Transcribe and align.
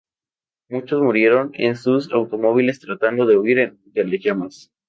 Muchos 0.67 0.99
murieron 1.03 1.51
en 1.53 1.75
sus 1.77 2.11
automóviles 2.11 2.79
tratando 2.79 3.27
de 3.27 3.37
huir 3.37 3.77
de 3.85 4.03
las 4.03 4.19
llamas. 4.19 4.71